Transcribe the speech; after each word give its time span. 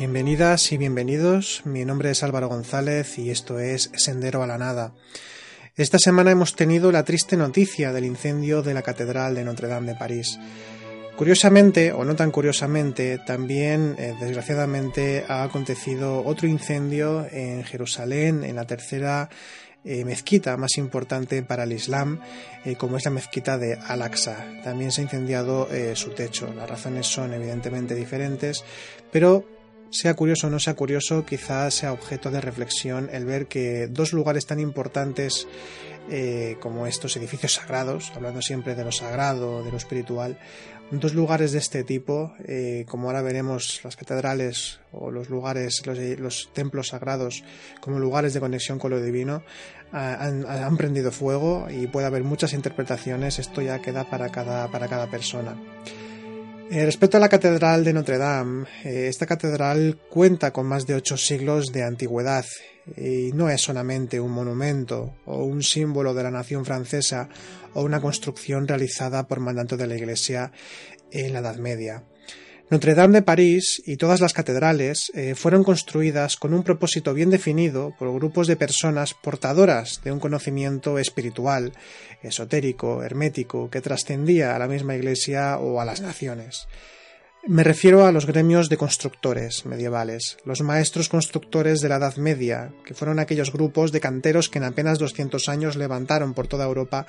Bienvenidas 0.00 0.72
y 0.72 0.78
bienvenidos, 0.78 1.60
mi 1.66 1.84
nombre 1.84 2.10
es 2.10 2.22
Álvaro 2.22 2.48
González 2.48 3.18
y 3.18 3.28
esto 3.28 3.58
es 3.58 3.90
Sendero 3.92 4.42
a 4.42 4.46
la 4.46 4.56
Nada. 4.56 4.94
Esta 5.76 5.98
semana 5.98 6.30
hemos 6.30 6.56
tenido 6.56 6.90
la 6.90 7.04
triste 7.04 7.36
noticia 7.36 7.92
del 7.92 8.06
incendio 8.06 8.62
de 8.62 8.72
la 8.72 8.80
Catedral 8.80 9.34
de 9.34 9.44
Notre 9.44 9.68
Dame 9.68 9.92
de 9.92 9.98
París. 9.98 10.38
Curiosamente, 11.18 11.92
o 11.92 12.06
no 12.06 12.16
tan 12.16 12.30
curiosamente, 12.30 13.18
también, 13.18 13.94
eh, 13.98 14.14
desgraciadamente, 14.18 15.26
ha 15.28 15.42
acontecido 15.42 16.24
otro 16.24 16.48
incendio 16.48 17.26
en 17.30 17.62
Jerusalén, 17.64 18.42
en 18.42 18.56
la 18.56 18.64
tercera 18.64 19.28
eh, 19.84 20.06
mezquita 20.06 20.56
más 20.56 20.78
importante 20.78 21.42
para 21.42 21.64
el 21.64 21.72
Islam, 21.72 22.20
eh, 22.64 22.74
como 22.76 22.96
es 22.96 23.04
la 23.04 23.10
mezquita 23.10 23.58
de 23.58 23.74
Al-Aqsa. 23.74 24.46
También 24.64 24.92
se 24.92 25.02
ha 25.02 25.04
incendiado 25.04 25.68
su 25.92 26.12
techo. 26.12 26.50
Las 26.54 26.70
razones 26.70 27.06
son 27.06 27.34
evidentemente 27.34 27.94
diferentes, 27.94 28.64
pero 29.12 29.59
sea 29.90 30.14
curioso 30.14 30.46
o 30.46 30.50
no 30.50 30.58
sea 30.58 30.74
curioso, 30.74 31.24
quizás 31.26 31.74
sea 31.74 31.92
objeto 31.92 32.30
de 32.30 32.40
reflexión 32.40 33.08
el 33.12 33.24
ver 33.24 33.46
que 33.46 33.88
dos 33.88 34.12
lugares 34.12 34.46
tan 34.46 34.60
importantes 34.60 35.46
eh, 36.08 36.56
como 36.60 36.86
estos 36.86 37.16
edificios 37.16 37.54
sagrados, 37.54 38.12
hablando 38.14 38.42
siempre 38.42 38.74
de 38.74 38.84
lo 38.84 38.92
sagrado, 38.92 39.62
de 39.62 39.70
lo 39.70 39.76
espiritual, 39.76 40.38
dos 40.90 41.14
lugares 41.14 41.52
de 41.52 41.58
este 41.58 41.84
tipo, 41.84 42.34
eh, 42.44 42.84
como 42.88 43.08
ahora 43.08 43.22
veremos 43.22 43.80
las 43.84 43.96
catedrales 43.96 44.80
o 44.92 45.10
los 45.10 45.28
lugares, 45.28 45.82
los, 45.86 46.50
templos 46.52 46.88
sagrados 46.88 47.44
como 47.80 47.98
lugares 47.98 48.34
de 48.34 48.40
conexión 48.40 48.78
con 48.78 48.90
lo 48.90 49.00
divino, 49.00 49.42
han, 49.92 50.46
han, 50.46 50.76
prendido 50.76 51.12
fuego 51.12 51.68
y 51.70 51.86
puede 51.86 52.06
haber 52.06 52.24
muchas 52.24 52.52
interpretaciones, 52.52 53.38
esto 53.38 53.60
ya 53.60 53.80
queda 53.80 54.08
para 54.08 54.30
cada, 54.30 54.68
para 54.68 54.88
cada 54.88 55.08
persona. 55.10 55.56
Eh, 56.72 56.84
respecto 56.84 57.16
a 57.16 57.20
la 57.20 57.28
Catedral 57.28 57.82
de 57.82 57.92
Notre 57.92 58.16
Dame, 58.16 58.64
eh, 58.84 59.08
esta 59.08 59.26
catedral 59.26 59.98
cuenta 60.08 60.52
con 60.52 60.66
más 60.66 60.86
de 60.86 60.94
ocho 60.94 61.16
siglos 61.16 61.72
de 61.72 61.82
antigüedad 61.82 62.44
y 62.96 63.32
no 63.32 63.50
es 63.50 63.60
solamente 63.60 64.20
un 64.20 64.30
monumento 64.30 65.16
o 65.24 65.42
un 65.42 65.64
símbolo 65.64 66.14
de 66.14 66.22
la 66.22 66.30
nación 66.30 66.64
francesa 66.64 67.28
o 67.74 67.82
una 67.82 68.00
construcción 68.00 68.68
realizada 68.68 69.26
por 69.26 69.40
mandato 69.40 69.76
de 69.76 69.88
la 69.88 69.96
Iglesia 69.96 70.52
en 71.10 71.32
la 71.32 71.40
Edad 71.40 71.56
Media. 71.56 72.04
Notre 72.70 72.94
Dame 72.94 73.14
de 73.14 73.22
París 73.22 73.82
y 73.84 73.96
todas 73.96 74.20
las 74.20 74.32
catedrales 74.32 75.10
eh, 75.16 75.34
fueron 75.34 75.64
construidas 75.64 76.36
con 76.36 76.54
un 76.54 76.62
propósito 76.62 77.12
bien 77.14 77.28
definido 77.28 77.92
por 77.98 78.14
grupos 78.14 78.46
de 78.46 78.54
personas 78.54 79.12
portadoras 79.12 80.00
de 80.04 80.12
un 80.12 80.20
conocimiento 80.20 81.00
espiritual, 81.00 81.72
esotérico, 82.22 83.02
hermético, 83.02 83.70
que 83.70 83.80
trascendía 83.80 84.54
a 84.54 84.58
la 84.60 84.68
misma 84.68 84.94
Iglesia 84.94 85.58
o 85.58 85.80
a 85.80 85.84
las 85.84 86.00
naciones. 86.00 86.68
Me 87.46 87.64
refiero 87.64 88.04
a 88.04 88.12
los 88.12 88.26
gremios 88.26 88.68
de 88.68 88.76
constructores 88.76 89.64
medievales, 89.64 90.36
los 90.44 90.60
maestros 90.60 91.08
constructores 91.08 91.80
de 91.80 91.88
la 91.88 91.96
Edad 91.96 92.16
Media, 92.16 92.70
que 92.84 92.92
fueron 92.92 93.18
aquellos 93.18 93.50
grupos 93.50 93.92
de 93.92 94.00
canteros 94.00 94.50
que 94.50 94.58
en 94.58 94.64
apenas 94.64 94.98
200 94.98 95.48
años 95.48 95.76
levantaron 95.76 96.34
por 96.34 96.48
toda 96.48 96.66
Europa 96.66 97.06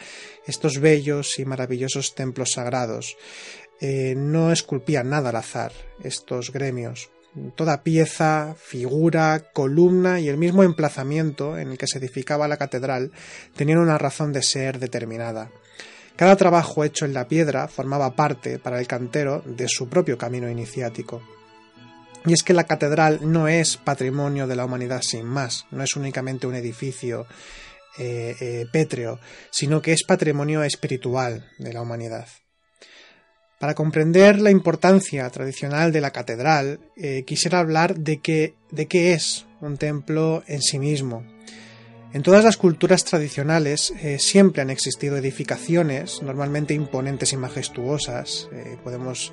estos 0.48 0.80
bellos 0.80 1.38
y 1.38 1.44
maravillosos 1.44 2.16
templos 2.16 2.54
sagrados, 2.54 3.18
eh, 3.82 4.16
no 4.16 4.54
esculpían 4.54 5.10
nada 5.10 5.32
al 5.32 5.36
azar 5.36 5.74
estos 6.02 6.54
gremios. 6.54 7.10
Toda 7.56 7.84
pieza, 7.84 8.56
figura, 8.58 9.52
columna 9.54 10.22
y 10.22 10.30
el 10.30 10.38
mismo 10.38 10.64
emplazamiento 10.64 11.58
en 11.58 11.72
el 11.72 11.78
que 11.78 11.88
se 11.88 11.98
edificaba 11.98 12.48
la 12.48 12.58
catedral 12.58 13.12
tenían 13.56 13.80
una 13.80 13.98
razón 13.98 14.32
de 14.32 14.44
ser 14.44 14.80
determinada. 14.80 15.52
Cada 16.22 16.36
trabajo 16.36 16.84
hecho 16.84 17.06
en 17.06 17.16
la 17.16 17.28
piedra 17.28 17.68
formaba 17.68 18.16
parte, 18.16 18.60
para 18.60 18.80
el 18.80 18.86
cantero, 18.86 19.42
de 19.44 19.68
su 19.68 19.90
propio 19.90 20.20
camino 20.20 20.48
iniciático. 20.52 21.20
Y 22.28 22.34
es 22.34 22.44
que 22.44 22.54
la 22.54 22.66
catedral 22.66 23.22
no 23.24 23.48
es 23.48 23.78
patrimonio 23.78 24.46
de 24.46 24.56
la 24.56 24.66
humanidad 24.66 25.02
sin 25.02 25.26
más, 25.26 25.66
no 25.72 25.84
es 25.84 25.96
únicamente 25.96 26.46
un 26.46 26.54
edificio 26.54 27.26
eh, 27.98 28.36
eh, 28.40 28.66
pétreo, 28.72 29.20
sino 29.50 29.82
que 29.82 29.94
es 29.94 30.04
patrimonio 30.04 30.62
espiritual 30.62 31.50
de 31.58 31.74
la 31.74 31.82
humanidad. 31.82 32.28
Para 33.58 33.74
comprender 33.74 34.40
la 34.40 34.52
importancia 34.52 35.28
tradicional 35.32 35.92
de 35.92 36.02
la 36.02 36.12
catedral, 36.12 36.82
eh, 36.98 37.24
quisiera 37.26 37.58
hablar 37.58 37.96
de, 37.96 38.54
de 38.70 38.86
qué 38.86 39.14
es 39.14 39.48
un 39.60 39.76
templo 39.76 40.44
en 40.46 40.62
sí 40.62 40.78
mismo. 40.78 41.26
En 42.14 42.24
todas 42.24 42.44
las 42.44 42.58
culturas 42.58 43.06
tradicionales 43.06 43.94
eh, 44.02 44.20
siempre 44.20 44.62
han 44.62 44.70
existido 44.70 45.18
edificaciones, 45.18 46.22
normalmente 46.22 46.74
imponentes 46.74 47.32
y 47.32 47.38
majestuosas. 47.38 48.50
Eh, 48.52 48.78
podemos 48.84 49.32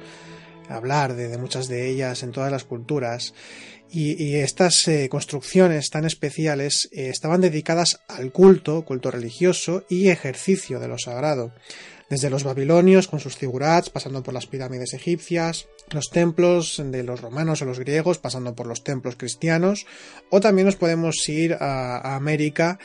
hablar 0.69 1.15
de, 1.15 1.37
muchas 1.39 1.67
de 1.67 1.91
ellas 1.91 2.23
en 2.23 2.31
todas 2.31 2.53
las 2.53 2.65
culturas. 2.65 3.35
Y, 3.91 4.35
estas 4.35 4.85
construcciones 5.09 5.89
tan 5.89 6.05
especiales 6.05 6.91
estaban 6.93 7.41
dedicadas 7.41 8.01
al 8.07 8.33
culto, 8.33 8.85
culto 8.85 9.11
religioso 9.11 9.87
y 9.89 10.09
ejercicio 10.09 10.79
de 10.79 10.89
lo 10.89 10.99
sagrado 10.99 11.53
desde 12.09 12.31
los 12.31 12.45
babilonios 12.45 13.07
con 13.07 13.21
sus 13.21 13.37
figurats, 13.37 13.91
pasando 13.91 14.23
por 14.23 14.33
las 14.33 14.47
pirámides 14.47 14.95
egipcias, 14.95 15.69
los 15.91 16.09
templos 16.11 16.83
de 16.83 17.03
los 17.03 17.21
romanos 17.21 17.61
o 17.61 17.65
los 17.65 17.79
griegos, 17.79 18.19
pasando 18.19 18.55
por 18.55 18.67
los 18.67 18.83
templos 18.83 19.17
cristianos, 19.17 19.87
o 20.31 20.41
también 20.41 20.67
nos 20.67 20.77
podemos 20.77 21.29
ir 21.29 21.55
a, 21.55 22.17
América 22.17 22.79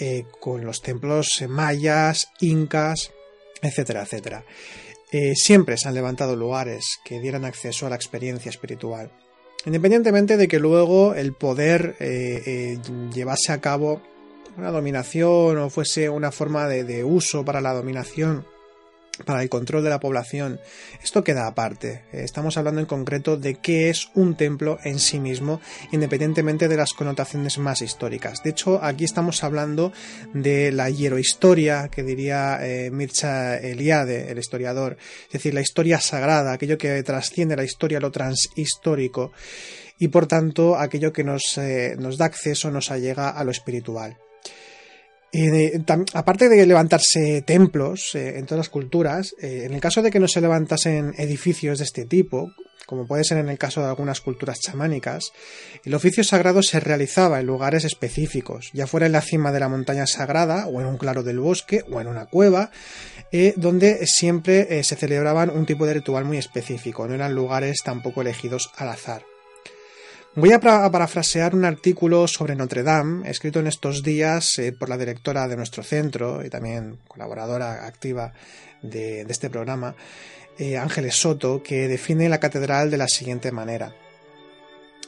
eh, 0.00 0.24
con 0.40 0.64
los 0.64 0.82
templos 0.82 1.44
mayas, 1.48 2.28
incas, 2.40 3.12
etcétera, 3.62 4.02
etcétera. 4.02 4.44
Eh, 5.12 5.34
siempre 5.36 5.76
se 5.76 5.88
han 5.88 5.94
levantado 5.94 6.34
lugares 6.34 6.98
que 7.04 7.20
dieran 7.20 7.44
acceso 7.44 7.86
a 7.86 7.90
la 7.90 7.96
experiencia 7.96 8.50
espiritual. 8.50 9.12
Independientemente 9.64 10.36
de 10.36 10.48
que 10.48 10.58
luego 10.58 11.14
el 11.14 11.32
poder 11.32 11.96
eh, 12.00 12.78
llevase 13.12 13.52
a 13.52 13.60
cabo 13.60 14.02
una 14.56 14.70
dominación 14.70 15.58
o 15.58 15.70
fuese 15.70 16.08
una 16.08 16.32
forma 16.32 16.68
de 16.68 17.04
uso 17.04 17.44
para 17.44 17.60
la 17.60 17.72
dominación 17.72 18.46
para 19.24 19.42
el 19.42 19.48
control 19.48 19.82
de 19.84 19.90
la 19.90 20.00
población. 20.00 20.60
Esto 21.02 21.24
queda 21.24 21.46
aparte. 21.46 22.02
Estamos 22.12 22.56
hablando 22.56 22.80
en 22.80 22.86
concreto 22.86 23.36
de 23.36 23.54
qué 23.54 23.88
es 23.88 24.08
un 24.14 24.36
templo 24.36 24.78
en 24.84 24.98
sí 24.98 25.20
mismo, 25.20 25.60
independientemente 25.92 26.68
de 26.68 26.76
las 26.76 26.92
connotaciones 26.92 27.58
más 27.58 27.82
históricas. 27.82 28.42
De 28.42 28.50
hecho, 28.50 28.82
aquí 28.82 29.04
estamos 29.04 29.42
hablando 29.44 29.92
de 30.34 30.72
la 30.72 30.90
hierohistoria 30.90 31.88
que 31.88 32.02
diría 32.02 32.58
eh, 32.60 32.90
Mircea 32.90 33.56
Eliade, 33.56 34.30
el 34.30 34.38
historiador, 34.38 34.96
es 35.26 35.32
decir, 35.32 35.54
la 35.54 35.60
historia 35.60 36.00
sagrada, 36.00 36.52
aquello 36.52 36.78
que 36.78 37.02
trasciende 37.02 37.56
la 37.56 37.64
historia, 37.64 38.00
lo 38.00 38.10
transhistórico, 38.10 39.32
y 39.98 40.08
por 40.08 40.26
tanto 40.26 40.76
aquello 40.76 41.12
que 41.12 41.24
nos, 41.24 41.56
eh, 41.58 41.96
nos 41.98 42.18
da 42.18 42.26
acceso, 42.26 42.70
nos 42.70 42.90
allega 42.90 43.30
a 43.30 43.44
lo 43.44 43.50
espiritual 43.50 44.18
aparte 46.14 46.48
de 46.48 46.66
levantarse 46.66 47.42
templos 47.42 48.14
eh, 48.14 48.38
en 48.38 48.46
todas 48.46 48.58
las 48.58 48.68
culturas, 48.68 49.34
eh, 49.40 49.64
en 49.64 49.74
el 49.74 49.80
caso 49.80 50.02
de 50.02 50.10
que 50.10 50.20
no 50.20 50.28
se 50.28 50.40
levantasen 50.40 51.14
edificios 51.18 51.78
de 51.78 51.84
este 51.84 52.04
tipo, 52.04 52.52
como 52.86 53.06
puede 53.06 53.24
ser 53.24 53.38
en 53.38 53.48
el 53.48 53.58
caso 53.58 53.80
de 53.80 53.88
algunas 53.88 54.20
culturas 54.20 54.60
chamánicas, 54.60 55.32
el 55.84 55.94
oficio 55.94 56.22
sagrado 56.22 56.62
se 56.62 56.78
realizaba 56.78 57.40
en 57.40 57.46
lugares 57.46 57.84
específicos, 57.84 58.70
ya 58.72 58.86
fuera 58.86 59.06
en 59.06 59.12
la 59.12 59.20
cima 59.20 59.50
de 59.50 59.60
la 59.60 59.68
montaña 59.68 60.06
sagrada, 60.06 60.68
o 60.68 60.80
en 60.80 60.86
un 60.86 60.96
claro 60.96 61.22
del 61.22 61.40
bosque, 61.40 61.82
o 61.90 62.00
en 62.00 62.06
una 62.06 62.26
cueva, 62.26 62.70
eh, 63.32 63.54
donde 63.56 64.06
siempre 64.06 64.82
se 64.84 64.96
celebraban 64.96 65.50
un 65.50 65.66
tipo 65.66 65.84
de 65.84 65.94
ritual 65.94 66.24
muy 66.24 66.38
específico, 66.38 67.08
no 67.08 67.14
eran 67.14 67.34
lugares 67.34 67.82
tampoco 67.84 68.20
elegidos 68.22 68.70
al 68.76 68.90
azar. 68.90 69.35
Voy 70.38 70.52
a, 70.52 70.60
parafrasear 70.60 71.54
un 71.54 71.64
artículo 71.64 72.28
sobre 72.28 72.54
Notre 72.54 72.82
Dame, 72.82 73.26
escrito 73.30 73.60
en 73.60 73.68
estos 73.68 74.02
días 74.02 74.58
eh, 74.58 74.70
por 74.70 74.90
la 74.90 74.98
directora 74.98 75.48
de 75.48 75.56
nuestro 75.56 75.82
centro 75.82 76.44
y 76.44 76.50
también 76.50 76.98
colaboradora 77.08 77.86
activa 77.86 78.34
de, 78.82 79.22
este 79.22 79.48
programa, 79.48 79.96
eh, 80.58 80.76
Ángeles 80.76 81.14
Soto, 81.14 81.62
que 81.62 81.88
define 81.88 82.28
la 82.28 82.38
catedral 82.38 82.90
de 82.90 82.98
la 82.98 83.08
siguiente 83.08 83.50
manera. 83.50 83.94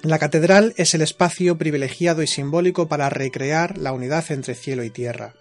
La 0.02 0.18
catedral 0.18 0.72
es 0.78 0.94
el 0.94 1.02
espacio 1.02 1.58
privilegiado 1.58 2.22
y 2.22 2.26
simbólico 2.26 2.88
para 2.88 3.10
recrear 3.10 3.76
la 3.76 3.92
unidad 3.92 4.24
entre 4.30 4.54
cielo 4.54 4.82
y 4.82 4.88
tierra. 4.88 5.34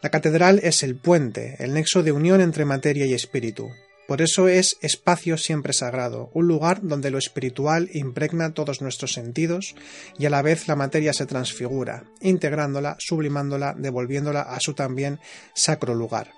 La 0.00 0.10
catedral 0.10 0.58
es 0.64 0.82
el 0.82 0.96
puente, 0.96 1.54
el 1.60 1.74
nexo 1.74 2.02
de 2.02 2.10
unión 2.10 2.40
entre 2.40 2.64
materia 2.64 3.06
y 3.06 3.14
espíritu, 3.14 3.70
por 4.12 4.20
eso 4.20 4.46
es 4.46 4.76
espacio 4.82 5.38
siempre 5.38 5.72
sagrado, 5.72 6.28
un 6.34 6.46
lugar 6.46 6.80
donde 6.82 7.10
lo 7.10 7.16
espiritual 7.16 7.88
impregna 7.94 8.52
todos 8.52 8.82
nuestros 8.82 9.14
sentidos 9.14 9.74
y 10.18 10.26
a 10.26 10.28
la 10.28 10.42
vez 10.42 10.68
la 10.68 10.76
materia 10.76 11.14
se 11.14 11.24
transfigura, 11.24 12.04
integrándola, 12.20 12.96
sublimándola, 12.98 13.74
devolviéndola 13.74 14.42
a 14.42 14.58
su 14.60 14.74
también 14.74 15.18
sacro 15.54 15.94
lugar. 15.94 16.32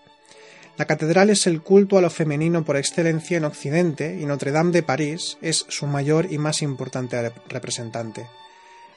La 0.77 0.85
catedral 0.85 1.31
es 1.31 1.49
el 1.49 1.63
culto 1.63 1.99
a 1.99 2.01
lo 2.01 2.11
femenino 2.11 2.65
por 2.65 2.77
excelencia 2.77 3.39
en 3.39 3.45
Occidente 3.45 4.19
y 4.21 4.25
Notre 4.25 4.53
Dame 4.53 4.71
de 4.71 4.85
París 4.85 5.37
es 5.43 5.67
su 5.69 5.89
mayor 5.89 6.29
y 6.31 6.39
más 6.39 6.63
importante 6.63 7.33
representante. 7.49 8.29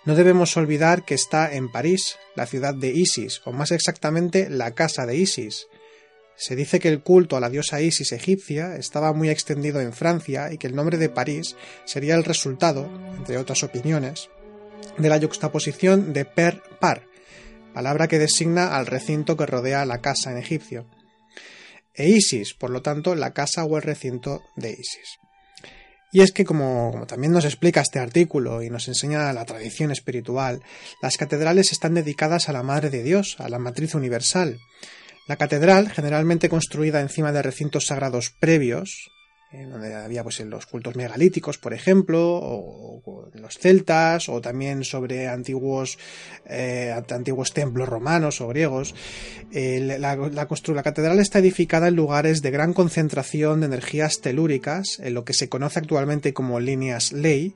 No 0.06 0.14
debemos 0.14 0.56
olvidar 0.56 1.04
que 1.04 1.16
está 1.16 1.52
en 1.52 1.72
París, 1.72 2.20
la 2.36 2.46
ciudad 2.46 2.76
de 2.76 2.90
Isis, 2.90 3.42
o 3.44 3.54
más 3.54 3.72
exactamente 3.72 4.52
la 4.52 4.76
casa 4.76 5.08
de 5.08 5.18
Isis, 5.18 5.66
Se 6.38 6.56
dice 6.56 6.80
que 6.80 6.90
el 6.90 7.02
culto 7.02 7.36
a 7.36 7.40
la 7.40 7.50
diosa 7.50 7.82
Isis 7.82 8.12
egipcia 8.12 8.76
estaba 8.76 9.12
muy 9.12 9.30
extendido 9.30 9.82
en 9.82 9.92
Francia 9.92 10.54
y 10.54 10.60
que 10.60 10.68
el 10.68 10.76
nombre 10.76 11.00
de 11.00 11.10
París 11.10 11.56
sería 11.86 12.16
el 12.16 12.24
resultado, 12.24 12.88
entre 13.18 13.38
otras 13.38 13.64
opiniones, 13.64 14.30
de 15.00 15.10
la 15.10 15.18
yuxtaposición 15.18 16.14
de 16.14 16.26
per 16.26 16.62
par, 16.80 17.08
palabra 17.74 18.08
que 18.08 18.20
designa 18.20 18.78
al 18.78 18.86
recinto 18.86 19.36
que 19.36 19.48
rodea 19.48 19.86
la 19.86 20.00
casa 20.00 20.32
en 20.32 20.38
egipcio. 20.38 20.86
E 21.96 22.10
Isis, 22.10 22.54
por 22.54 22.70
lo 22.70 22.84
tanto, 22.84 23.16
la 23.16 23.34
casa 23.34 23.66
o 23.66 23.76
el 23.76 23.82
recinto 23.82 24.44
de 24.56 24.72
Isis. 24.72 25.18
Y 26.12 26.22
es 26.22 26.32
que, 26.32 26.46
como, 26.46 27.06
también 27.08 27.34
nos 27.34 27.46
explica 27.46 27.82
este 27.82 28.00
artículo 28.00 28.62
y 28.62 28.70
nos 28.70 28.88
enseña 28.88 29.34
la 29.34 29.46
tradición 29.46 29.92
espiritual, 29.92 30.62
las 31.02 31.18
catedrales 31.18 31.72
están 31.72 31.96
dedicadas 31.96 32.48
a 32.48 32.54
la 32.54 32.64
Madre 32.64 32.92
de 32.92 33.04
Dios, 33.04 33.36
a 33.40 33.50
la 33.50 33.60
Matriz 33.60 33.96
Universal. 33.96 34.60
La 35.28 35.36
catedral, 35.36 35.90
generalmente 35.90 36.50
construida 36.50 37.02
encima 37.02 37.32
de 37.32 37.42
recintos 37.42 37.88
sagrados 37.88 38.30
previos, 38.30 39.12
donde 39.52 39.94
había 39.96 40.24
pues 40.24 40.40
en 40.42 40.50
los 40.50 40.66
cultos 40.66 40.96
megalíticos, 40.96 41.58
por 41.58 41.74
ejemplo, 41.74 42.38
o, 42.42 43.30
en 43.34 43.42
los 43.42 43.58
celtas, 43.58 44.28
o 44.30 44.42
también 44.42 44.84
sobre 44.84 45.28
antiguos, 45.28 45.98
eh, 46.46 46.94
antiguos 47.10 47.54
templos 47.54 47.88
romanos 47.88 48.42
o 48.42 48.48
griegos. 48.48 48.94
la, 49.52 49.98
la, 49.98 50.48
la, 50.48 50.84
catedral 50.84 51.20
está 51.20 51.40
edificada 51.40 51.88
en 51.88 51.96
lugares 51.96 52.42
de 52.42 52.52
gran 52.52 52.74
concentración 52.74 53.62
de 53.62 53.68
energías 53.68 54.20
telúricas, 54.20 55.00
en 55.00 55.14
lo 55.14 55.24
que 55.24 55.34
se 55.34 55.50
conoce 55.50 55.80
actualmente 55.80 56.34
como 56.34 56.60
líneas 56.60 57.14
ley, 57.14 57.56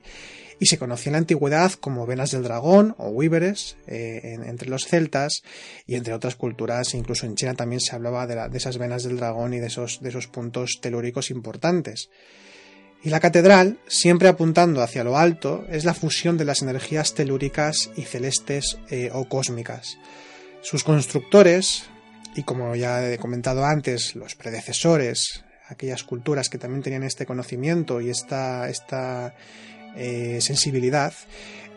y 0.62 0.66
se 0.66 0.78
conocía 0.78 1.10
en 1.10 1.14
la 1.14 1.18
antigüedad 1.18 1.72
como 1.72 2.06
venas 2.06 2.30
del 2.30 2.44
dragón 2.44 2.94
o 2.96 3.18
víveres 3.18 3.76
eh, 3.88 4.38
entre 4.44 4.70
los 4.70 4.86
celtas 4.86 5.42
y 5.88 5.96
entre 5.96 6.14
otras 6.14 6.36
culturas, 6.36 6.94
incluso 6.94 7.26
en 7.26 7.34
China 7.34 7.54
también 7.54 7.80
se 7.80 7.96
hablaba 7.96 8.28
de, 8.28 8.48
de 8.48 8.58
esas 8.58 8.78
venas 8.78 9.02
del 9.02 9.16
dragón 9.16 9.54
y 9.54 9.58
de 9.58 9.66
esos, 9.66 10.00
de 10.00 10.10
esos 10.10 10.28
puntos 10.28 10.78
telúricos 10.80 11.32
importantes. 11.32 12.10
Y 13.02 13.10
la 13.10 13.18
catedral, 13.18 13.80
siempre 13.88 14.28
apuntando 14.28 14.82
hacia 14.82 15.02
lo 15.02 15.18
alto, 15.18 15.66
es 15.68 15.84
la 15.84 15.94
fusión 15.94 16.38
de 16.38 16.44
las 16.44 16.62
energías 16.62 17.14
telúricas 17.14 17.90
y 17.96 18.02
celestes 18.02 18.78
eh, 18.88 19.10
o 19.12 19.28
cósmicas. 19.28 19.98
Sus 20.60 20.84
constructores, 20.84 21.86
y 22.36 22.44
como 22.44 22.76
ya 22.76 23.10
he 23.10 23.18
comentado 23.18 23.64
antes, 23.64 24.14
los 24.14 24.36
predecesores, 24.36 25.42
aquellas 25.66 26.04
culturas 26.04 26.48
que 26.48 26.58
también 26.58 26.84
tenían 26.84 27.02
este 27.02 27.26
conocimiento 27.26 28.00
y 28.00 28.10
esta, 28.10 28.68
esta 28.68 29.34
eh, 29.96 30.38
sensibilidad, 30.40 31.12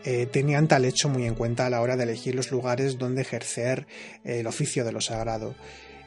eh, 0.04 0.26
tenían 0.26 0.68
tal 0.68 0.84
hecho 0.84 1.08
muy 1.08 1.26
en 1.26 1.34
cuenta 1.34 1.66
a 1.66 1.70
la 1.70 1.80
hora 1.80 1.96
de 1.96 2.04
elegir 2.04 2.34
los 2.34 2.52
lugares 2.52 2.96
donde 2.96 3.22
ejercer 3.22 3.86
eh, 4.24 4.40
el 4.40 4.46
oficio 4.46 4.84
de 4.84 4.92
lo 4.92 5.00
sagrado. 5.00 5.54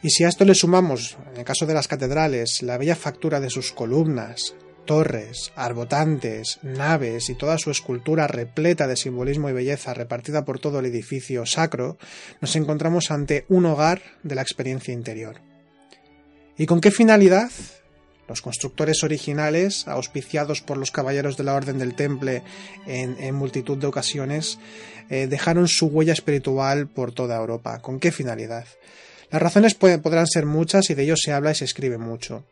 Y 0.01 0.09
si 0.11 0.23
a 0.23 0.29
esto 0.29 0.45
le 0.45 0.55
sumamos, 0.55 1.17
en 1.33 1.39
el 1.39 1.43
caso 1.43 1.65
de 1.65 1.73
las 1.73 1.89
catedrales, 1.89 2.61
la 2.61 2.77
bella 2.77 2.95
factura 2.95 3.41
de 3.41 3.49
sus 3.49 3.73
columnas, 3.73 4.55
torres, 4.85 5.51
arbotantes, 5.57 6.59
naves 6.63 7.29
y 7.29 7.35
toda 7.35 7.57
su 7.57 7.71
escultura 7.71 8.25
repleta 8.25 8.87
de 8.87 8.95
simbolismo 8.95 9.49
y 9.49 9.53
belleza 9.53 9.93
repartida 9.93 10.45
por 10.45 10.59
todo 10.59 10.79
el 10.79 10.85
edificio 10.85 11.45
sacro, 11.45 11.97
nos 12.39 12.55
encontramos 12.55 13.11
ante 13.11 13.45
un 13.49 13.65
hogar 13.65 14.01
de 14.23 14.35
la 14.35 14.41
experiencia 14.41 14.93
interior. 14.93 15.41
¿Y 16.57 16.65
con 16.65 16.79
qué 16.79 16.89
finalidad? 16.89 17.51
Los 18.29 18.43
constructores 18.43 19.03
originales, 19.03 19.87
auspiciados 19.87 20.61
por 20.61 20.77
los 20.77 20.91
caballeros 20.91 21.35
de 21.35 21.43
la 21.43 21.55
Orden 21.55 21.79
del 21.79 21.95
Temple 21.95 22.43
en, 22.85 23.33
multitud 23.33 23.77
de 23.77 23.87
ocasiones, 23.87 24.59
eh, 25.09 25.25
dejaron 25.27 25.67
su 25.67 25.87
huella 25.87 26.13
espiritual 26.13 26.87
por 26.87 27.11
toda 27.11 27.37
Europa. 27.37 27.81
¿Con 27.81 27.99
qué 27.99 28.11
finalidad? 28.11 28.65
Las 29.31 29.41
razones 29.41 29.73
podrán 29.73 30.27
ser 30.27 30.45
muchas 30.45 30.91
y 30.91 30.93
de 30.93 31.03
ello 31.03 31.15
se 31.17 31.33
habla 31.33 31.51
y 31.51 31.55
se 31.55 31.65
escribe 31.65 31.97
mucho. 31.97 32.45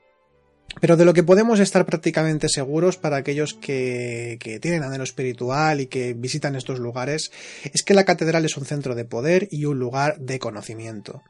Pero 0.82 0.98
de 0.98 1.06
lo 1.06 1.14
que 1.14 1.24
podemos 1.24 1.60
estar 1.60 1.86
prácticamente 1.86 2.50
seguros 2.50 2.98
para 2.98 3.18
aquellos 3.18 3.54
que, 3.54 4.38
que, 4.40 4.60
tienen 4.60 4.84
anhelo 4.84 5.04
espiritual 5.04 5.80
y 5.80 5.88
que 5.88 6.14
visitan 6.14 6.56
estos 6.56 6.80
lugares 6.80 7.32
es 7.72 7.84
que 7.84 7.94
la 7.94 8.04
catedral 8.04 8.46
es 8.46 8.58
un 8.58 8.66
centro 8.66 8.96
de 8.96 9.06
poder 9.06 9.48
y 9.52 9.66
un 9.66 9.80
lugar 9.80 10.20
de 10.20 10.40
conocimiento. 10.40 11.22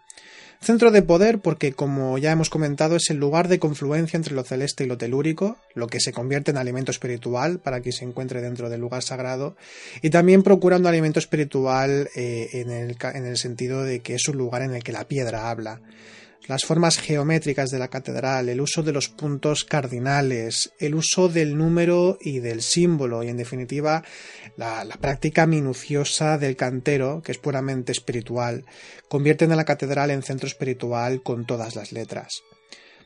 Centro 0.59 0.91
de 0.91 1.01
poder 1.01 1.39
porque, 1.39 1.71
como 1.71 2.17
ya 2.17 2.31
hemos 2.31 2.49
comentado, 2.49 2.95
es 2.95 3.09
el 3.09 3.17
lugar 3.17 3.47
de 3.47 3.59
confluencia 3.59 4.17
entre 4.17 4.33
lo 4.33 4.43
celeste 4.43 4.83
y 4.83 4.87
lo 4.87 4.97
telúrico, 4.97 5.57
lo 5.75 5.87
que 5.87 5.99
se 5.99 6.11
convierte 6.11 6.51
en 6.51 6.57
alimento 6.57 6.91
espiritual 6.91 7.59
para 7.59 7.79
quien 7.79 7.93
se 7.93 8.05
encuentre 8.05 8.41
dentro 8.41 8.69
del 8.69 8.81
lugar 8.81 9.03
sagrado, 9.03 9.55
y 10.01 10.09
también 10.09 10.43
procurando 10.43 10.89
alimento 10.89 11.19
espiritual 11.19 12.09
eh, 12.15 12.49
en, 12.53 12.71
el, 12.71 12.97
en 13.13 13.25
el 13.25 13.37
sentido 13.37 13.83
de 13.83 13.99
que 13.99 14.15
es 14.15 14.27
un 14.27 14.37
lugar 14.37 14.63
en 14.63 14.73
el 14.73 14.83
que 14.83 14.91
la 14.91 15.07
piedra 15.07 15.49
habla 15.49 15.79
las 16.47 16.63
formas 16.63 16.97
geométricas 16.97 17.69
de 17.71 17.79
la 17.79 17.89
catedral, 17.89 18.49
el 18.49 18.61
uso 18.61 18.81
de 18.81 18.93
los 18.93 19.09
puntos 19.09 19.65
cardinales, 19.65 20.71
el 20.79 20.95
uso 20.95 21.27
del 21.27 21.57
número 21.57 22.17
y 22.21 22.39
del 22.39 22.61
símbolo 22.61 23.23
y 23.23 23.29
en 23.29 23.37
definitiva 23.37 24.03
la, 24.55 24.85
práctica 25.01 25.45
minuciosa 25.45 26.37
del 26.37 26.55
cantero, 26.55 27.21
que 27.23 27.33
es 27.33 27.37
puramente 27.37 27.91
espiritual, 27.91 28.65
convierten 29.09 29.51
a 29.51 29.55
la 29.55 29.65
catedral 29.65 30.11
en 30.11 30.23
centro 30.23 30.47
espiritual 30.47 31.21
con 31.21 31.45
todas 31.45 31.75
las 31.75 31.91
letras. 31.91 32.43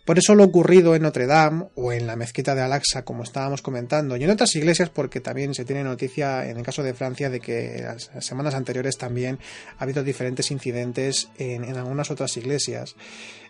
Por 0.06 0.18
eso 0.18 0.34
lo 0.34 0.44
ocurrido 0.44 0.96
en 0.96 1.04
Notre 1.04 1.28
Dame 1.28 1.68
o 1.76 1.94
en 1.94 2.08
la 2.08 2.16
mezquita 2.16 2.56
de 2.56 2.62
Al-Aqsa, 2.62 3.04
como 3.04 3.24
estábamos 3.24 3.62
comentando, 3.62 4.18
y 4.18 4.24
en 4.24 4.32
otras 4.32 4.56
iglesias, 4.56 4.90
porque 4.90 5.22
también 5.22 5.54
se 5.54 5.64
tiene 5.64 5.84
noticia 5.84 6.50
en 6.50 6.58
el 6.58 6.64
caso 6.64 6.82
de 6.82 6.96
Francia 6.96 7.30
de 7.30 7.40
que 7.40 7.84
las 7.84 8.10
semanas 8.26 8.56
anteriores 8.56 8.98
también 8.98 9.38
ha 9.78 9.84
habido 9.84 10.04
diferentes 10.04 10.50
incidentes 10.50 11.30
en, 11.38 11.64
algunas 11.78 12.10
otras 12.10 12.36
iglesias. 12.38 12.96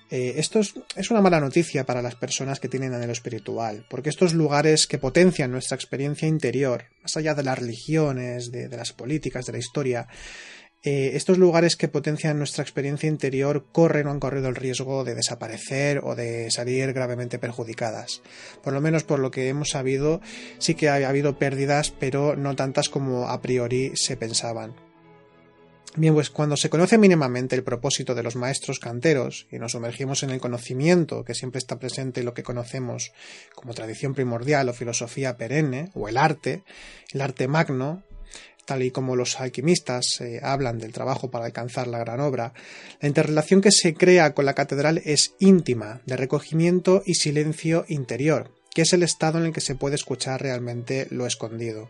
Eh, 0.09 0.33
esto 0.37 0.59
es, 0.59 1.09
una 1.09 1.21
mala 1.21 1.39
noticia 1.39 1.85
para 1.85 2.01
las 2.01 2.15
personas 2.15 2.59
que 2.59 2.67
tienen 2.67 2.93
anhelo 2.93 3.13
espiritual, 3.13 3.85
porque 3.89 4.09
estos 4.09 4.33
lugares 4.33 4.87
que 4.87 4.97
potencian 4.97 5.51
nuestra 5.51 5.75
experiencia 5.75 6.27
interior, 6.27 6.83
más 7.01 7.15
allá 7.15 7.33
de 7.33 7.43
las 7.43 7.57
religiones, 7.57 8.51
de 8.51 8.67
las 8.67 8.91
políticas, 8.91 9.45
de 9.45 9.53
la 9.53 9.59
historia, 9.59 10.07
eh, 10.83 11.11
estos 11.13 11.37
lugares 11.37 11.75
que 11.75 11.87
potencian 11.87 12.39
nuestra 12.39 12.63
experiencia 12.63 13.07
interior 13.07 13.65
corren 13.71 14.07
o 14.07 14.11
han 14.11 14.19
corrido 14.19 14.49
el 14.49 14.55
riesgo 14.55 15.03
de 15.03 15.13
desaparecer 15.13 15.99
o 16.03 16.15
de 16.15 16.49
salir 16.49 16.91
gravemente 16.93 17.37
perjudicadas. 17.37 18.21
Por 18.63 18.73
lo 18.73 18.81
menos 18.81 19.03
por 19.03 19.19
lo 19.19 19.29
que 19.29 19.47
hemos 19.47 19.69
sabido, 19.69 20.21
sí 20.57 20.73
que 20.73 20.89
ha 20.89 21.07
habido 21.07 21.37
pérdidas, 21.37 21.91
pero 21.91 22.35
no 22.35 22.55
tantas 22.55 22.89
como 22.89 23.29
a 23.29 23.41
priori 23.41 23.91
se 23.95 24.17
pensaban. 24.17 24.73
Bien, 25.97 26.13
pues 26.13 26.29
cuando 26.29 26.55
se 26.55 26.69
conoce 26.69 26.97
mínimamente 26.97 27.53
el 27.55 27.63
propósito 27.63 28.15
de 28.15 28.23
los 28.23 28.37
maestros 28.37 28.79
canteros 28.79 29.47
y 29.51 29.59
nos 29.59 29.73
sumergimos 29.73 30.23
en 30.23 30.29
el 30.29 30.39
conocimiento 30.39 31.25
que 31.25 31.35
siempre 31.35 31.59
está 31.59 31.79
presente 31.79 32.21
en 32.21 32.25
lo 32.25 32.33
que 32.33 32.43
conocemos 32.43 33.11
como 33.53 33.73
tradición 33.73 34.13
primordial 34.13 34.69
o 34.69 34.73
filosofía 34.73 35.35
perenne, 35.35 35.91
o 35.93 36.07
el 36.07 36.17
arte, 36.17 36.63
el 37.11 37.19
arte 37.19 37.49
magno, 37.49 38.03
y 38.79 38.91
como 38.91 39.15
los 39.15 39.39
alquimistas 39.39 40.21
eh, 40.21 40.39
hablan 40.43 40.77
del 40.77 40.93
trabajo 40.93 41.29
para 41.29 41.45
alcanzar 41.45 41.87
la 41.87 41.99
gran 41.99 42.19
obra, 42.19 42.53
la 43.01 43.07
interrelación 43.07 43.59
que 43.59 43.71
se 43.71 43.93
crea 43.93 44.33
con 44.33 44.45
la 44.45 44.53
catedral 44.53 45.01
es 45.03 45.33
íntima, 45.39 46.01
de 46.05 46.15
recogimiento 46.15 47.01
y 47.05 47.15
silencio 47.15 47.85
interior, 47.87 48.51
que 48.73 48.83
es 48.83 48.93
el 48.93 49.03
estado 49.03 49.39
en 49.39 49.45
el 49.45 49.53
que 49.53 49.61
se 49.61 49.75
puede 49.75 49.95
escuchar 49.95 50.41
realmente 50.41 51.07
lo 51.09 51.25
escondido. 51.25 51.89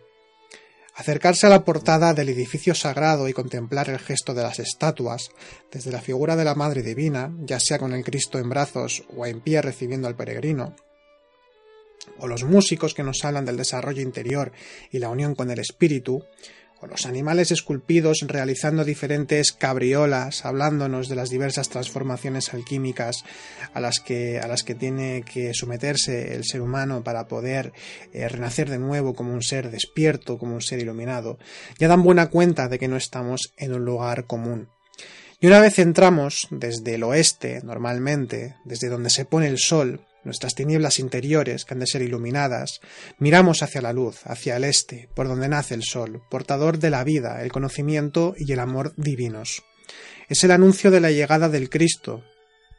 Acercarse 0.96 1.48
a 1.48 1.50
la 1.50 1.64
portada 1.64 2.14
del 2.14 2.30
edificio 2.30 2.76
sagrado 2.76 3.30
y 3.30 3.34
contemplar 3.34 3.90
el 3.90 4.00
gesto 4.00 4.34
de 4.34 4.44
las 4.44 4.60
estatuas, 4.60 5.32
desde 5.72 5.92
la 5.92 6.02
figura 6.02 6.36
de 6.36 6.44
la 6.44 6.56
Madre 6.56 6.82
Divina, 6.82 7.34
ya 7.40 7.60
sea 7.60 7.80
con 7.80 7.94
el 7.94 8.04
Cristo 8.04 8.40
en 8.40 8.50
brazos 8.50 9.04
o 9.16 9.26
en 9.26 9.42
pie 9.42 9.62
recibiendo 9.62 10.08
al 10.08 10.16
peregrino, 10.16 10.76
o 12.20 12.28
los 12.28 12.44
músicos 12.44 12.94
que 12.94 13.04
nos 13.04 13.24
hablan 13.24 13.46
del 13.46 13.58
desarrollo 13.58 14.02
interior 14.02 14.52
y 14.92 15.00
la 15.00 15.10
unión 15.10 15.36
con 15.36 15.50
el 15.52 15.60
espíritu, 15.60 16.24
los 16.90 17.06
animales 17.06 17.52
esculpidos 17.52 18.20
realizando 18.26 18.84
diferentes 18.84 19.52
cabriolas, 19.52 20.46
hablándonos 20.46 21.10
de 21.10 21.16
las 21.16 21.30
diversas 21.30 21.70
transformaciones 21.70 22.54
alquímicas 22.54 23.24
a 23.74 23.80
las 23.80 24.00
que, 24.00 24.40
a 24.40 24.48
las 24.48 24.64
que 24.64 24.76
tiene 24.76 25.24
que 25.24 25.54
someterse 25.54 26.34
el 26.36 26.44
ser 26.44 26.62
humano 26.62 27.04
para 27.04 27.28
poder 27.28 27.74
eh, 28.14 28.28
renacer 28.28 28.70
de 28.70 28.80
nuevo 28.80 29.14
como 29.14 29.34
un 29.34 29.42
ser 29.42 29.70
despierto, 29.70 30.38
como 30.38 30.56
un 30.56 30.62
ser 30.62 30.80
iluminado, 30.80 31.38
ya 31.78 31.88
dan 31.88 32.04
buena 32.04 32.30
cuenta 32.30 32.68
de 32.68 32.80
que 32.80 32.88
no 32.88 32.98
estamos 32.98 33.54
en 33.58 33.74
un 33.74 33.86
lugar 33.86 34.26
común. 34.26 34.70
Y 35.40 35.48
una 35.48 35.60
vez 35.60 35.80
entramos 35.80 36.48
desde 36.52 36.96
el 36.96 37.04
oeste, 37.04 37.62
normalmente, 37.64 38.58
desde 38.64 38.90
donde 38.90 39.10
se 39.10 39.26
pone 39.26 39.48
el 39.48 39.58
sol, 39.58 40.06
nuestras 40.24 40.56
tinieblas 40.56 41.00
interiores, 41.00 41.66
que 41.66 41.74
han 41.74 41.80
de 41.80 41.88
ser 41.88 42.02
iluminadas, 42.02 42.80
miramos 43.18 43.64
hacia 43.64 43.82
la 43.82 43.94
luz, 43.94 44.22
hacia 44.26 44.58
el 44.58 44.64
este, 44.64 45.10
por 45.16 45.28
donde 45.28 45.50
nace 45.50 45.74
el 45.74 45.84
sol, 45.84 46.22
portador 46.30 46.80
de 46.80 46.90
la 46.90 47.04
vida, 47.04 47.44
el 47.44 47.52
conocimiento 47.52 48.34
y 48.38 48.52
el 48.52 48.60
amor 48.60 48.94
divinos. 48.98 49.64
Es 50.30 50.44
el 50.44 50.52
anuncio 50.52 50.92
de 50.92 51.02
la 51.02 51.12
llegada 51.12 51.50
del 51.50 51.70
Cristo, 51.70 52.24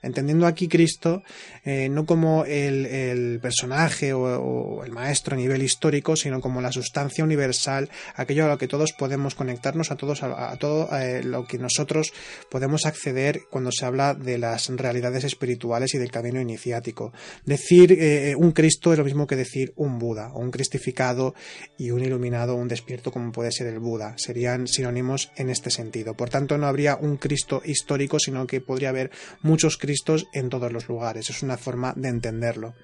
entendiendo 0.02 0.46
aquí 0.46 0.68
Cristo 0.68 1.22
eh, 1.64 1.88
no 1.88 2.04
como 2.06 2.44
el, 2.44 3.38
personaje 3.40 4.12
o, 4.12 4.84
el 4.84 4.90
maestro 4.90 5.34
a 5.34 5.38
nivel 5.38 5.62
histórico, 5.62 6.16
sino 6.16 6.40
como 6.40 6.60
la 6.60 6.72
sustancia 6.72 7.24
universal, 7.24 7.88
aquello 8.16 8.46
a 8.46 8.48
lo 8.48 8.58
que 8.58 8.68
todos 8.68 8.92
podemos 8.92 9.34
conectarnos, 9.34 9.90
a 9.90 9.96
todos 9.96 10.22
a, 10.22 10.56
todo 10.58 10.88
eh, 10.98 11.22
lo 11.22 11.46
que 11.46 11.58
nosotros 11.58 12.12
podemos 12.50 12.84
acceder 12.84 13.42
cuando 13.50 13.70
se 13.70 13.84
habla 13.84 14.14
de 14.14 14.38
las 14.38 14.68
realidades 14.68 15.24
espirituales 15.24 15.94
y 15.94 15.98
del 15.98 16.10
camino 16.10 16.40
iniciático. 16.40 17.12
Decir 17.44 17.92
eh, 17.92 18.34
un 18.36 18.52
Cristo 18.52 18.92
es 18.92 18.98
lo 18.98 19.04
mismo 19.04 19.26
que 19.26 19.36
decir 19.36 19.72
un 19.76 19.98
Buda, 19.98 20.32
o 20.32 20.40
un 20.40 20.50
cristificado 20.50 21.34
y 21.78 21.90
un 21.90 22.02
iluminado, 22.02 22.56
un 22.56 22.66
despierto 22.66 23.12
como 23.12 23.30
puede 23.30 23.52
ser 23.52 23.68
el 23.68 23.78
Buda. 23.78 24.14
Serían 24.16 24.66
sinónimos 24.66 25.30
en 25.36 25.48
este 25.48 25.70
sentido. 25.70 26.14
Por 26.14 26.28
tanto, 26.28 26.58
no 26.58 26.66
habría 26.66 26.96
un 26.96 27.18
Cristo 27.18 27.62
histórico, 27.64 28.18
sino 28.18 28.46
que 28.46 28.60
podría 28.60 28.88
haber 28.88 29.10
muchos 29.42 29.76
Cristos 29.76 29.91
en 30.32 30.48
todos 30.48 30.72
los 30.72 30.88
lugares. 30.88 31.30
Es 31.30 31.42
una 31.42 31.56
forma 31.56 31.92
de 31.96 32.08
entenderlo. 32.08 32.74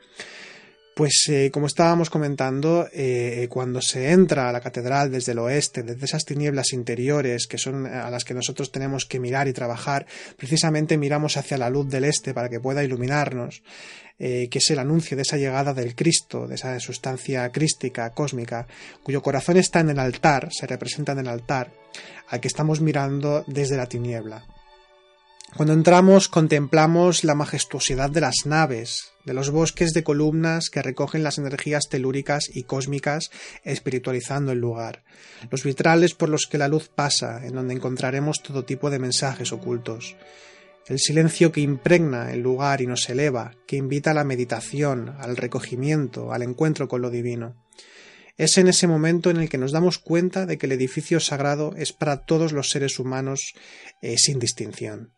Pues 0.99 1.29
eh, 1.29 1.53
como 1.53 1.69
estábamos 1.69 2.11
comentando, 2.11 2.89
eh, 2.93 3.47
cuando 3.49 3.81
se 3.81 4.11
entra 4.11 4.49
a 4.49 4.53
la 4.53 4.61
catedral 4.61 5.13
desde 5.13 5.31
el 5.31 5.39
oeste, 5.39 5.85
desde 5.85 6.07
esas 6.07 6.25
tinieblas 6.25 6.73
interiores 6.73 7.47
que 7.47 7.57
son 7.57 7.87
eh, 7.87 7.91
a 7.91 8.11
las 8.11 8.25
que 8.25 8.35
nosotros 8.35 8.73
tenemos 8.73 9.07
que 9.07 9.21
mirar 9.21 9.47
y 9.47 9.53
trabajar, 9.53 10.07
precisamente 10.37 10.99
miramos 10.99 11.37
hacia 11.37 11.57
la 11.57 11.71
luz 11.71 11.89
del 11.89 12.03
este 12.03 12.35
para 12.35 12.49
que 12.49 12.59
pueda 12.59 12.83
iluminarnos, 12.83 13.63
que 14.19 14.51
es 14.53 14.71
el 14.73 14.81
anuncio 14.81 15.17
de 15.17 15.23
esa 15.23 15.37
llegada 15.37 15.73
del 15.73 15.95
Cristo, 15.95 16.49
de 16.49 16.57
esa 16.57 16.81
sustancia 16.81 17.49
crística, 17.53 18.11
cósmica, 18.11 18.67
cuyo 19.05 19.23
corazón 19.23 19.59
está 19.59 19.79
en 19.79 19.91
el 19.91 20.01
altar, 20.01 20.49
se 20.51 20.67
representa 20.67 21.13
en 21.13 21.21
el 21.21 21.29
altar, 21.29 21.71
al 22.27 22.41
que 22.41 22.49
estamos 22.49 22.81
mirando 22.81 23.45
desde 23.47 23.77
la 23.77 23.87
tiniebla. 23.87 24.58
Cuando 25.57 25.73
entramos 25.73 26.29
contemplamos 26.29 27.25
la 27.25 27.35
majestuosidad 27.35 28.11
de 28.11 28.21
las 28.21 28.45
naves, 28.45 29.13
de 29.25 29.33
los 29.33 29.51
bosques 29.51 29.93
de 29.93 30.05
columnas 30.05 30.69
que 30.69 30.83
recogen 30.83 31.25
las 31.25 31.39
energías 31.39 31.89
telúricas 31.89 32.51
y 32.53 32.65
cósmicas 32.65 33.31
espiritualizando 33.65 34.53
el 34.53 34.59
lugar, 34.59 35.03
los 35.51 35.65
vitrales 35.65 36.15
por 36.15 36.29
los 36.29 36.47
que 36.47 36.59
la 36.59 36.69
luz 36.69 36.89
pasa, 36.89 37.45
en 37.47 37.55
donde 37.55 37.75
encontraremos 37.75 38.43
todo 38.43 38.65
tipo 38.65 38.91
de 38.91 38.99
mensajes 38.99 39.51
ocultos, 39.53 40.17
el 40.87 40.99
silencio 40.99 41.51
que 41.51 41.63
impregna 41.63 42.31
el 42.33 42.41
lugar 42.41 42.81
y 42.83 42.87
nos 42.87 43.09
eleva, 43.09 43.55
que 43.67 43.77
invita 43.77 44.13
a 44.13 44.15
la 44.15 44.25
meditación, 44.25 45.17
al 45.19 45.37
recogimiento, 45.37 46.33
al 46.33 46.43
encuentro 46.43 46.89
con 46.89 47.03
lo 47.03 47.11
divino. 47.11 47.57
Es 48.37 48.59
en 48.59 48.69
ese 48.69 48.87
momento 48.87 49.31
en 49.31 49.39
el 49.39 49.49
que 49.49 49.59
nos 49.59 49.73
damos 49.73 49.99
cuenta 49.99 50.47
de 50.47 50.57
que 50.59 50.67
el 50.67 50.73
edificio 50.73 51.21
sagrado 51.21 51.75
es 51.77 51.93
para 51.93 52.19
todos 52.19 52.53
los 52.53 52.71
seres 52.71 52.99
humanos 52.99 53.55
eh, 54.01 54.17
sin 54.19 54.39
distinción 54.39 55.18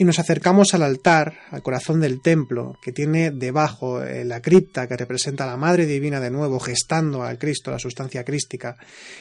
y 0.00 0.04
nos 0.04 0.18
acercamos 0.18 0.72
al 0.72 0.82
altar, 0.82 1.40
al 1.50 1.62
corazón 1.62 2.00
del 2.00 2.22
templo, 2.22 2.78
que 2.82 2.90
tiene 2.90 3.30
debajo 3.30 4.02
eh, 4.02 4.24
la 4.24 4.40
cripta 4.40 4.88
que 4.88 4.96
representa 4.96 5.44
a 5.44 5.46
la 5.46 5.58
Madre 5.58 5.84
Divina 5.84 6.20
de 6.20 6.30
nuevo, 6.30 6.58
gestando 6.58 7.22
al 7.22 7.36
Cristo, 7.36 7.70
la 7.70 7.78
sustancia 7.78 8.24
crística, 8.24 8.78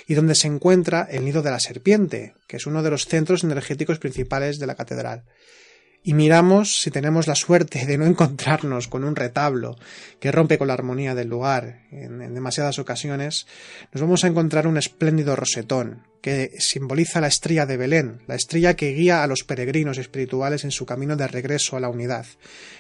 y 0.08 0.14
donde 0.14 0.36
se 0.36 0.48
encuentra 0.48 1.06
el 1.12 1.26
nido 1.26 1.42
de 1.42 1.52
la 1.52 1.60
serpiente, 1.60 2.34
que 2.48 2.56
es 2.56 2.66
uno 2.66 2.82
de 2.82 2.92
los 2.92 3.08
centros 3.08 3.44
energéticos 3.44 4.00
principales 4.00 4.58
de 4.58 4.68
la 4.68 4.76
catedral 4.76 5.24
y 6.04 6.14
miramos 6.14 6.82
si 6.82 6.92
tenemos 6.92 7.28
la 7.28 7.36
suerte 7.36 7.86
de 7.86 7.98
no 7.98 8.06
encontrarnos 8.06 8.88
con 8.88 9.04
un 9.04 9.16
retablo 9.16 9.78
que 10.20 10.32
rompe 10.32 10.58
con 10.58 10.68
la 10.68 10.74
armonía 10.74 11.14
del 11.14 11.28
lugar 11.28 11.82
en, 11.92 12.34
demasiadas 12.34 12.80
ocasiones, 12.80 13.48
nos 13.92 14.02
vamos 14.02 14.24
a 14.24 14.28
encontrar 14.28 14.68
un 14.68 14.78
espléndido 14.78 15.36
rosetón 15.36 16.04
que 16.22 16.52
simboliza 16.58 17.22
la 17.22 17.28
estrella 17.28 17.66
de 17.66 17.78
Belén, 17.78 18.22
la 18.28 18.36
estrella 18.36 18.76
que 18.76 18.94
guía 18.94 19.24
a 19.24 19.28
los 19.28 19.44
peregrinos 19.44 19.98
espirituales 19.98 20.64
en 20.64 20.72
su 20.72 20.86
camino 20.86 21.16
de 21.16 21.28
regreso 21.28 21.78
a 21.78 21.80
la 21.80 21.90
unidad. 21.90 22.26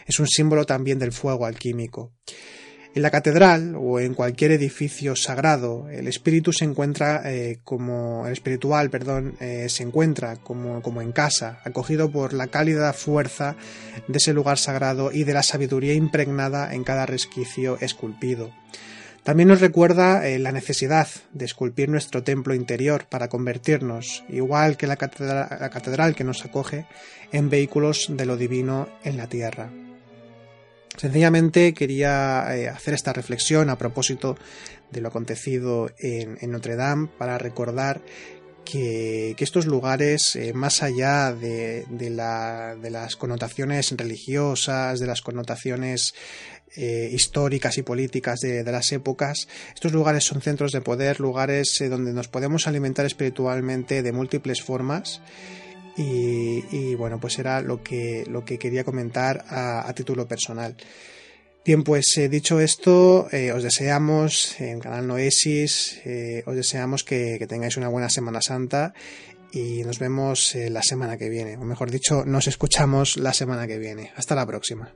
Es 0.05 0.19
un 0.19 0.27
símbolo 0.27 0.65
también 0.65 0.99
del 0.99 1.13
fuego 1.13 1.45
alquímico. 1.45 2.13
En 2.95 3.03
la 3.03 3.11
catedral 3.11 3.75
o 3.77 3.99
en 3.99 4.15
cualquier 4.15 4.51
edificio 4.51 5.15
sagrado, 5.15 5.87
el 5.89 6.07
espíritu 6.07 6.51
se 6.51 6.65
encuentra 6.65 7.21
eh, 7.25 7.59
como 7.63 8.25
el 8.25 8.33
espiritual, 8.33 8.89
perdón, 8.89 9.35
eh, 9.39 9.67
se 9.69 9.83
encuentra 9.83 10.37
como, 10.37 10.81
como 10.81 11.01
en 11.03 11.11
casa, 11.11 11.59
acogido 11.63 12.11
por 12.11 12.33
la 12.33 12.47
cálida 12.47 12.91
fuerza 12.93 13.55
de 14.07 14.17
ese 14.17 14.33
lugar 14.33 14.57
sagrado 14.57 15.11
y 15.11 15.23
de 15.23 15.33
la 15.33 15.43
sabiduría 15.43 15.93
impregnada 15.93 16.73
en 16.73 16.83
cada 16.83 17.05
resquicio 17.05 17.77
esculpido. 17.79 18.51
También 19.23 19.49
nos 19.49 19.61
recuerda 19.61 20.27
eh, 20.27 20.39
la 20.39 20.51
necesidad 20.51 21.07
de 21.31 21.45
esculpir 21.45 21.89
nuestro 21.89 22.23
templo 22.23 22.55
interior 22.55 23.05
para 23.07 23.27
convertirnos, 23.27 24.23
igual 24.29 24.77
que 24.77 24.87
la 24.87 24.95
catedral 24.95 26.15
que 26.15 26.23
nos 26.23 26.43
acoge, 26.43 26.87
en 27.31 27.51
vehículos 27.51 28.07
de 28.09 28.25
lo 28.25 28.35
divino 28.35 28.89
en 29.03 29.17
la 29.17 29.27
tierra. 29.27 29.69
Sencillamente 30.99 31.73
quería 31.73 32.45
eh, 32.53 32.67
hacer 32.67 32.93
esta 32.93 33.13
reflexión 33.13 33.69
a 33.69 33.77
propósito 33.77 34.37
de 34.91 34.99
lo 34.99 35.07
acontecido 35.07 35.89
en, 35.97 36.51
Notre 36.51 36.75
Dame 36.75 37.07
para 37.17 37.37
recordar 37.37 38.01
que, 38.65 39.33
estos 39.39 39.65
lugares, 39.65 40.35
eh, 40.35 40.51
más 40.51 40.83
allá 40.83 41.31
de, 41.31 41.85
las 42.09 43.15
connotaciones 43.15 43.93
religiosas, 43.95 44.99
de 44.99 45.07
las 45.07 45.21
connotaciones 45.21 46.15
eh, 46.75 47.09
históricas 47.13 47.77
y 47.77 47.83
políticas 47.83 48.41
de, 48.41 48.61
las 48.65 48.91
épocas, 48.91 49.47
estos 49.73 49.93
lugares 49.93 50.25
son 50.25 50.41
centros 50.41 50.73
de 50.73 50.81
poder, 50.81 51.21
lugares 51.21 51.81
donde 51.89 52.11
nos 52.11 52.27
podemos 52.27 52.67
alimentar 52.67 53.05
espiritualmente 53.05 54.03
de 54.03 54.11
múltiples 54.11 54.61
formas 54.61 55.21
y, 56.01 56.95
bueno, 56.95 57.19
pues 57.19 57.39
era 57.39 57.61
lo 57.61 57.83
que, 57.83 58.23
lo 58.27 58.45
que 58.45 58.57
quería 58.57 58.83
comentar 58.83 59.43
a, 59.49 59.91
título 59.93 60.27
personal. 60.27 60.75
Bien, 61.65 61.83
pues 61.83 62.17
eh, 62.17 62.29
dicho 62.29 62.61
esto, 62.61 63.27
eh, 63.31 63.51
os 63.51 63.63
deseamos 63.63 64.59
en 64.61 64.79
Canal 64.79 65.07
Noesis, 65.07 65.99
eh, 66.05 66.43
os 66.45 66.55
deseamos 66.55 67.03
que, 67.03 67.35
que, 67.37 67.47
tengáis 67.47 67.75
una 67.75 67.89
buena 67.89 68.09
Semana 68.09 68.41
Santa 68.41 68.93
y 69.51 69.83
nos 69.83 69.99
vemos 69.99 70.55
la 70.55 70.81
semana 70.81 71.17
que 71.17 71.27
viene, 71.29 71.57
o 71.57 71.65
mejor 71.65 71.91
dicho, 71.91 72.23
nos 72.25 72.47
escuchamos 72.47 73.17
la 73.17 73.33
semana 73.33 73.67
que 73.67 73.77
viene. 73.77 74.11
Hasta 74.15 74.35
la 74.35 74.45
próxima. 74.45 74.95